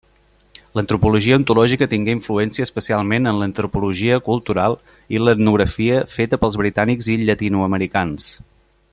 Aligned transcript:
L'antropologia 0.77 1.35
ontològica 1.39 1.87
tingué 1.91 2.15
influència 2.17 2.65
especialment 2.67 3.31
en 3.31 3.37
l'antropologia 3.41 4.17
cultural 4.29 4.77
i 5.17 5.21
l'etnografia 5.25 5.99
feta 6.15 6.41
pels 6.45 6.57
britànics 6.63 7.11
i 7.17 7.19
llatinoamericans. 7.31 8.31